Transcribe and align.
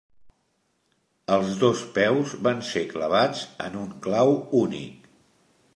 Els 1.35 1.51
dos 1.65 1.83
peus 1.97 2.33
van 2.49 2.65
ser 2.71 2.85
clavats 2.95 3.45
en 3.69 3.79
un 3.85 3.95
clau 4.07 4.37
únic. 4.65 5.13